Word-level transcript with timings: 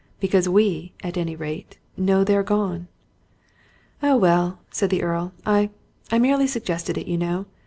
"Because 0.19 0.49
we, 0.49 0.93
at 1.03 1.15
any 1.15 1.35
rate, 1.35 1.77
know 1.95 2.23
they're 2.23 2.41
gone!" 2.41 2.87
"Oh, 4.01 4.17
well!" 4.17 4.57
said 4.71 4.89
the 4.89 5.03
Earl, 5.03 5.31
"I 5.45 5.69
I 6.11 6.17
merely 6.17 6.47
suggest 6.47 6.89
it, 6.89 7.05
you 7.07 7.19
know. 7.19 7.45